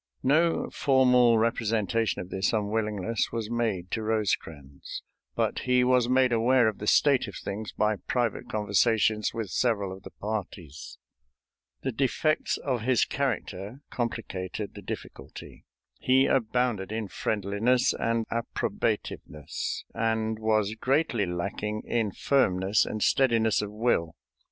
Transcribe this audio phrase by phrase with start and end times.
[0.23, 5.03] No formal representation of this unwillingness was made to Rosecrans,
[5.35, 9.95] but he was made aware of the state of things by private conversations with several
[9.95, 10.97] of the parties.
[11.83, 15.65] The defects of his character complicated the difficulty.
[15.99, 23.71] He abounded in friendliness and approbativeness, and was greatly lacking in firmness and steadiness of
[23.71, 24.15] will.